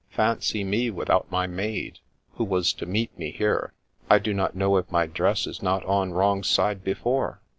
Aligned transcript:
Fancy 0.09 0.63
me 0.63 0.89
without 0.89 1.29
my 1.29 1.45
maid, 1.45 1.99
who 2.31 2.43
was 2.43 2.73
to 2.73 2.87
meet 2.87 3.15
me 3.19 3.29
here. 3.29 3.71
I 4.09 4.17
do 4.17 4.33
not 4.33 4.55
know 4.55 4.77
if 4.77 4.91
my 4.91 5.05
dress 5.05 5.45
is 5.45 5.61
not 5.61 5.85
on 5.85 6.11
wrong 6.11 6.41
side 6.43 6.83
before. 6.83 7.39